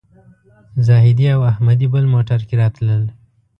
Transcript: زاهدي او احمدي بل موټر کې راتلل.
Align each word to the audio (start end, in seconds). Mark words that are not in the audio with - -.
زاهدي 0.85 1.25
او 1.35 1.41
احمدي 1.51 1.87
بل 1.93 2.05
موټر 2.13 2.39
کې 2.47 2.55
راتلل. 2.61 3.03